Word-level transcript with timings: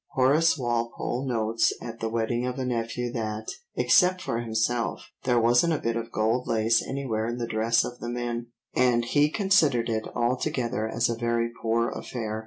Horace 0.13 0.57
Walpole 0.57 1.27
notes 1.27 1.71
at 1.79 1.99
the 1.99 2.09
wedding 2.09 2.47
of 2.47 2.57
a 2.57 2.65
nephew 2.65 3.11
that, 3.11 3.47
except 3.75 4.19
for 4.23 4.39
himself, 4.39 5.11
there 5.25 5.39
wasn't 5.39 5.73
a 5.73 5.77
bit 5.77 5.95
of 5.95 6.11
gold 6.11 6.47
lace 6.47 6.81
anywhere 6.81 7.27
in 7.27 7.37
the 7.37 7.45
dress 7.45 7.83
of 7.83 7.99
the 7.99 8.09
men, 8.09 8.47
and 8.75 9.05
he 9.05 9.29
considered 9.29 9.89
it 9.89 10.07
altogether 10.15 10.87
as 10.89 11.07
a 11.07 11.13
very 11.13 11.51
poor 11.61 11.89
affair. 11.89 12.39